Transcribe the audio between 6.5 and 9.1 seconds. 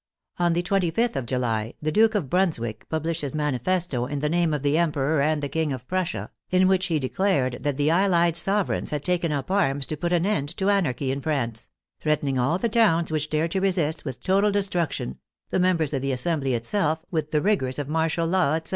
which he declared that the allied sovereigns had